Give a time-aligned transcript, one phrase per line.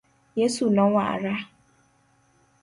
[0.39, 1.35] Yesu nowara.